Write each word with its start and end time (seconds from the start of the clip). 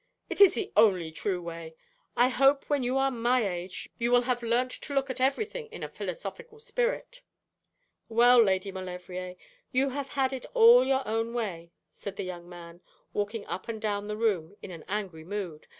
'It 0.31 0.41
is 0.41 0.55
the 0.55 0.73
only 0.75 1.11
true 1.11 1.39
way. 1.43 1.75
I 2.17 2.29
hope 2.29 2.67
when 2.67 2.81
you 2.81 2.97
are 2.97 3.11
my 3.11 3.47
age 3.47 3.87
you 3.99 4.09
will 4.09 4.23
have 4.23 4.41
learnt 4.41 4.71
to 4.71 4.95
look 4.95 5.11
at 5.11 5.21
everything 5.21 5.67
in 5.67 5.83
a 5.83 5.87
philosophical 5.87 6.57
spirit.' 6.57 7.21
'Well, 8.09 8.41
Lady 8.41 8.71
Maulevrier, 8.71 9.35
you 9.71 9.89
have 9.89 10.09
had 10.09 10.33
it 10.33 10.47
all 10.55 10.83
your 10.87 11.07
own 11.07 11.35
way,' 11.35 11.71
said 11.91 12.15
the 12.15 12.23
young 12.25 12.49
man, 12.49 12.81
walking 13.13 13.45
up 13.45 13.67
and 13.67 13.79
down 13.79 14.07
the 14.07 14.17
room 14.17 14.55
in 14.63 14.71
an 14.71 14.83
angry 14.87 15.23
mood. 15.23 15.67